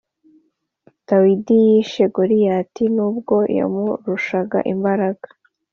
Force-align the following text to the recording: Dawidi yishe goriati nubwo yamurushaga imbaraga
Dawidi 1.07 1.55
yishe 1.67 2.03
goriati 2.15 2.83
nubwo 2.95 3.35
yamurushaga 3.57 4.57
imbaraga 4.73 5.27